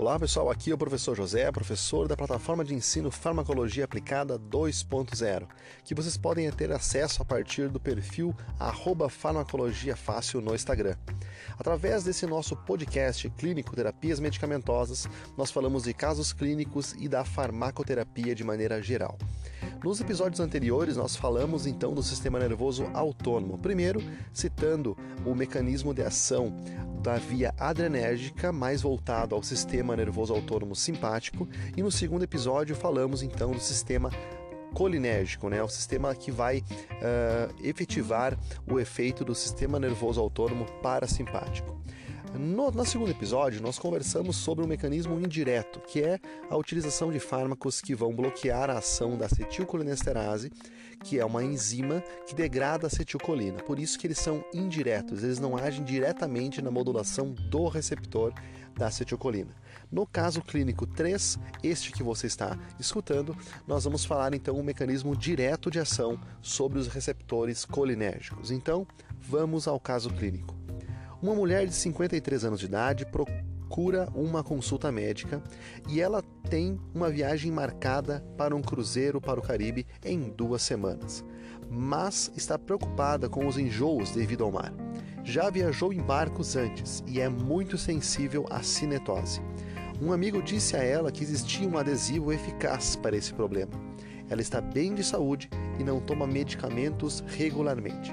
[0.00, 5.46] Olá pessoal, aqui é o professor José, professor da plataforma de ensino Farmacologia Aplicada 2.0,
[5.84, 8.34] que vocês podem ter acesso a partir do perfil
[9.10, 10.96] Farmacologia Fácil no Instagram.
[11.58, 15.06] Através desse nosso podcast Clínico Terapias Medicamentosas,
[15.36, 19.18] nós falamos de casos clínicos e da farmacoterapia de maneira geral.
[19.82, 23.56] Nos episódios anteriores, nós falamos então do sistema nervoso autônomo.
[23.56, 24.94] Primeiro, citando
[25.24, 26.52] o mecanismo de ação
[27.02, 33.22] da via adrenérgica, mais voltado ao sistema nervoso autônomo simpático, e no segundo episódio falamos
[33.22, 34.10] então do sistema
[34.74, 35.62] colinérgico, né?
[35.62, 38.38] o sistema que vai uh, efetivar
[38.70, 41.79] o efeito do sistema nervoso autônomo parasimpático.
[42.38, 47.18] No, no segundo episódio, nós conversamos sobre um mecanismo indireto, que é a utilização de
[47.18, 50.50] fármacos que vão bloquear a ação da acetilcolinesterase,
[51.02, 53.62] que é uma enzima que degrada a acetilcolina.
[53.62, 58.32] Por isso que eles são indiretos, eles não agem diretamente na modulação do receptor
[58.76, 59.54] da acetilcolina.
[59.90, 63.36] No caso clínico 3, este que você está escutando,
[63.66, 68.52] nós vamos falar então um mecanismo direto de ação sobre os receptores colinérgicos.
[68.52, 68.86] Então,
[69.20, 70.59] vamos ao caso clínico.
[71.22, 75.42] Uma mulher de 53 anos de idade procura uma consulta médica
[75.86, 81.22] e ela tem uma viagem marcada para um cruzeiro para o Caribe em duas semanas,
[81.70, 84.72] mas está preocupada com os enjoos devido ao mar.
[85.22, 89.42] Já viajou em barcos antes e é muito sensível à cinetose.
[90.00, 93.72] Um amigo disse a ela que existia um adesivo eficaz para esse problema.
[94.30, 98.10] Ela está bem de saúde e não toma medicamentos regularmente.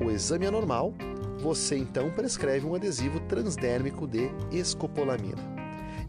[0.00, 0.94] O exame é normal
[1.42, 5.42] você então prescreve um adesivo transdérmico de escopolamina.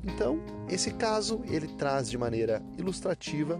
[0.03, 0.39] Então,
[0.69, 3.59] esse caso ele traz de maneira ilustrativa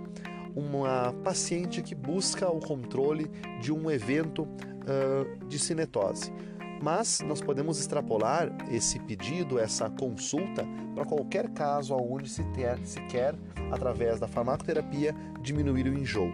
[0.56, 3.26] uma paciente que busca o controle
[3.60, 6.32] de um evento uh, de cinetose.
[6.80, 10.64] Mas nós podemos extrapolar esse pedido, essa consulta,
[10.94, 13.34] para qualquer caso onde se, ter, se quer,
[13.72, 16.32] através da farmacoterapia, diminuir o enjoo.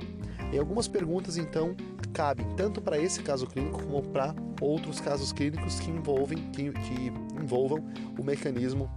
[0.51, 1.75] E algumas perguntas, então,
[2.13, 7.07] cabem tanto para esse caso clínico como para outros casos clínicos que envolvem, que, que
[7.39, 7.85] envolvam
[8.17, 8.89] o mecanismo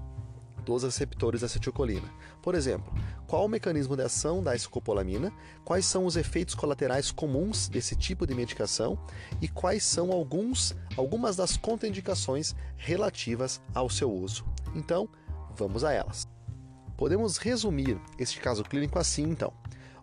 [0.65, 2.09] dos receptores da acetilcolina.
[2.41, 2.93] Por exemplo,
[3.27, 5.33] qual o mecanismo de ação da escopolamina,
[5.65, 8.99] quais são os efeitos colaterais comuns desse tipo de medicação
[9.41, 14.45] e quais são alguns, algumas das contraindicações relativas ao seu uso.
[14.75, 15.09] Então,
[15.57, 16.27] vamos a elas.
[16.97, 19.53] Podemos resumir este caso clínico assim, então.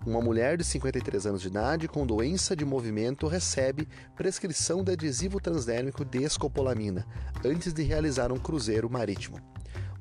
[0.05, 5.41] Uma mulher de 53 anos de idade com doença de movimento recebe prescrição de adesivo
[5.41, 7.05] transdérmico de escopolamina
[7.43, 9.37] antes de realizar um cruzeiro marítimo.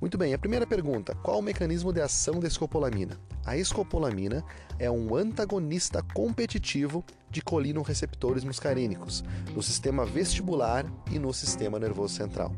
[0.00, 3.19] Muito bem, a primeira pergunta: qual o mecanismo de ação da escopolamina?
[3.44, 4.44] A escopolamina
[4.78, 12.54] é um antagonista competitivo de colinoreceptores muscarínicos no sistema vestibular e no sistema nervoso central.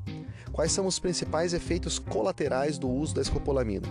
[0.52, 3.88] Quais são os principais efeitos colaterais do uso da escopolamina?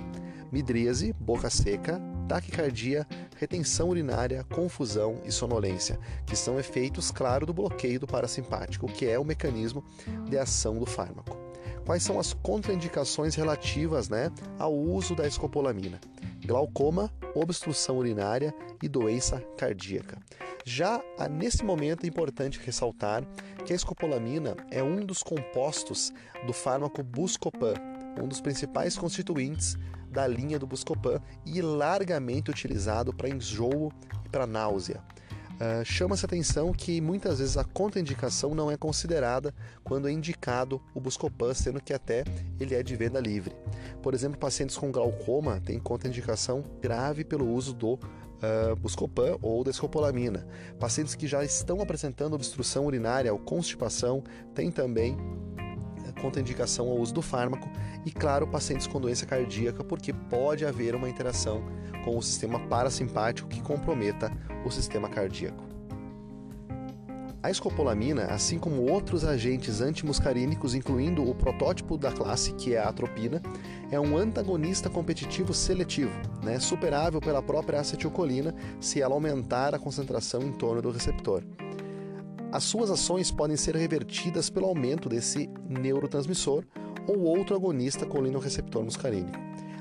[0.51, 1.99] Midríase, boca seca,
[2.29, 3.07] taquicardia,
[3.37, 9.17] retenção urinária, confusão e sonolência, que são efeitos, claro, do bloqueio do parasimpático, que é
[9.17, 9.83] o mecanismo
[10.29, 11.35] de ação do fármaco.
[11.83, 15.99] Quais são as contraindicações relativas né, ao uso da escopolamina?
[16.45, 20.19] Glaucoma, obstrução urinária e doença cardíaca.
[20.63, 21.01] Já
[21.31, 23.23] nesse momento é importante ressaltar
[23.65, 26.13] que a escopolamina é um dos compostos
[26.45, 27.73] do fármaco Buscopan,
[28.21, 29.77] um dos principais constituintes
[30.11, 33.91] da linha do Buscopan e largamente utilizado para enjoo
[34.25, 35.01] e para náusea.
[35.59, 39.53] Uh, Chama-se atenção que muitas vezes a contraindicação não é considerada
[39.83, 42.23] quando é indicado o Buscopan, sendo que até
[42.59, 43.53] ele é de venda livre.
[44.01, 49.71] Por exemplo, pacientes com glaucoma têm contraindicação grave pelo uso do uh, Buscopan ou da
[49.71, 50.47] escopolamina.
[50.79, 54.23] Pacientes que já estão apresentando obstrução urinária ou constipação
[54.55, 55.17] têm também
[56.13, 57.69] contraindicação ao uso do fármaco
[58.05, 61.63] e, claro, pacientes com doença cardíaca, porque pode haver uma interação
[62.03, 64.31] com o sistema parasimpático que comprometa
[64.65, 65.69] o sistema cardíaco.
[67.41, 72.89] A escopolamina, assim como outros agentes antimuscarínicos, incluindo o protótipo da classe, que é a
[72.89, 73.41] atropina,
[73.89, 76.11] é um antagonista competitivo seletivo,
[76.43, 81.41] né, superável pela própria acetilcolina se ela aumentar a concentração em torno do receptor
[82.51, 86.63] as suas ações podem ser revertidas pelo aumento desse neurotransmissor
[87.07, 89.37] ou outro agonista colinoreceptor muscarínico.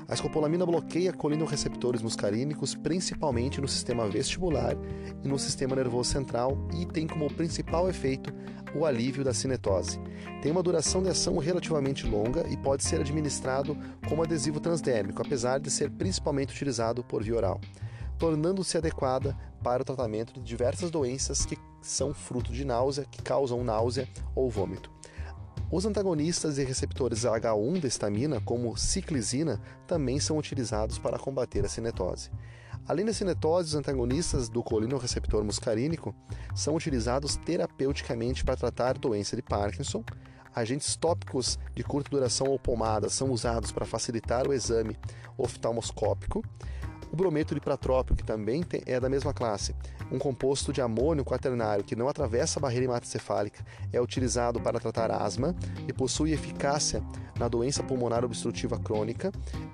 [0.07, 4.75] A escopolamina bloqueia colinoreceptores muscarínicos principalmente no sistema vestibular
[5.23, 8.33] e no sistema nervoso central e tem como principal efeito
[8.75, 9.99] o alívio da cinetose.
[10.41, 13.77] Tem uma duração de ação relativamente longa e pode ser administrado
[14.07, 17.61] como adesivo transdérmico, apesar de ser principalmente utilizado por via oral,
[18.19, 23.63] tornando-se adequada para o tratamento de diversas doenças que são fruto de náusea, que causam
[23.63, 24.91] náusea ou vômito.
[25.71, 31.69] Os antagonistas e receptores H1 da estamina, como ciclizina, também são utilizados para combater a
[31.69, 32.31] cinetose.
[32.87, 36.15] Além da cinetose, os antagonistas do colinoreceptor muscarínico
[36.55, 40.03] são utilizados terapeuticamente para tratar doença de Parkinson.
[40.55, 44.97] Agentes tópicos de curta duração ou pomada são usados para facilitar o exame
[45.37, 46.43] oftalmoscópico.
[47.11, 49.75] O brometo de pratrópio, que também é da mesma classe,
[50.11, 55.11] um composto de amônio quaternário que não atravessa a barreira hematocefálica, é utilizado para tratar
[55.11, 55.55] asma
[55.87, 57.03] e possui eficácia
[57.37, 59.31] na doença pulmonar obstrutiva crônica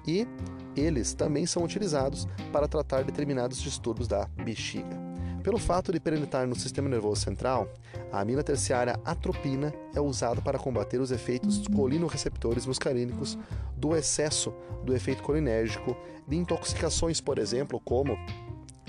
[0.07, 0.27] e
[0.75, 5.04] eles também são utilizados para tratar determinados distúrbios da bexiga.
[5.45, 7.71] Pelo fato de penetrar no sistema nervoso central,
[8.11, 13.37] a amina terciária atropina é usada para combater os efeitos colinoreceptores muscarínicos
[13.77, 14.51] do excesso
[14.83, 15.95] do efeito colinérgico,
[16.27, 18.17] de intoxicações, por exemplo, como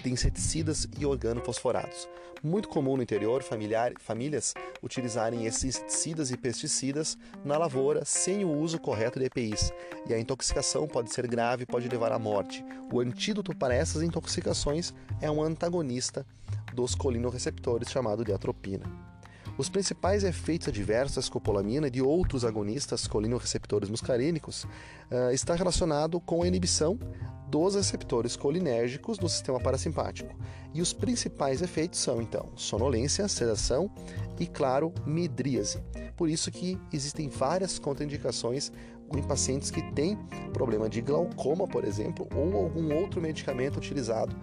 [0.02, 2.08] de inseticidas e organofosforados.
[2.43, 8.52] Muito comum no interior familiar, famílias utilizarem esses inseticidas e pesticidas na lavoura sem o
[8.52, 9.72] uso correto de EPIs,
[10.08, 12.64] e a intoxicação pode ser grave e pode levar à morte.
[12.93, 16.26] O antídoto para essas intoxicações é um antagonista
[16.75, 18.84] dos colinorreceptores chamado de atropina.
[19.58, 26.20] Os principais efeitos adversos da escopolamina e de outros agonistas colinorreceptores muscarínicos uh, está relacionado
[26.20, 26.99] com a inibição
[27.49, 30.35] dos receptores colinérgicos do sistema parasimpático.
[30.75, 33.91] E os principais efeitos são, então, sonolência, sedação
[34.38, 35.82] e, claro, midríase.
[36.17, 38.70] Por isso que existem várias contraindicações
[39.17, 40.19] em pacientes que têm
[40.53, 44.37] problema de glaucoma, por exemplo, ou algum outro medicamento utilizado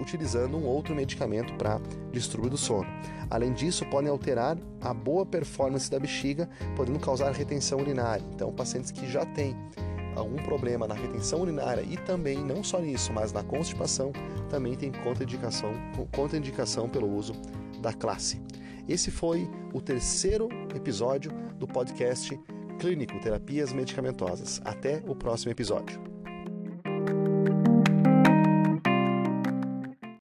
[0.00, 2.88] utilizando um outro medicamento para distúrbio do sono.
[3.30, 8.24] Além disso, podem alterar a boa performance da bexiga, podendo causar retenção urinária.
[8.34, 9.56] Então, pacientes que já têm
[10.14, 14.12] algum problema na retenção urinária e também, não só nisso, mas na constipação,
[14.50, 15.72] também tem contraindicação,
[16.14, 17.32] contraindicação pelo uso
[17.80, 18.40] da classe.
[18.88, 22.38] Esse foi o terceiro episódio do podcast
[22.78, 24.60] Clínico Terapias Medicamentosas.
[24.64, 26.11] Até o próximo episódio.